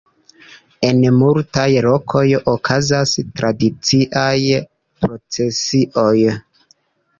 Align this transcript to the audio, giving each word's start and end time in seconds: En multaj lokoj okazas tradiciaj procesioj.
En 0.87 1.03
multaj 1.17 1.65
lokoj 1.87 2.23
okazas 2.55 3.13
tradiciaj 3.41 4.41
procesioj. 5.07 6.17